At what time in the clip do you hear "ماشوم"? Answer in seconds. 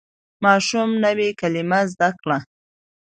0.43-0.89